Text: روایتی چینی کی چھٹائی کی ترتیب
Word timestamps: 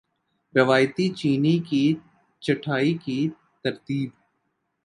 روایتی 0.55 1.07
چینی 1.09 1.55
کی 1.67 1.83
چھٹائی 2.41 2.93
کی 3.03 3.19
ترتیب 3.63 4.09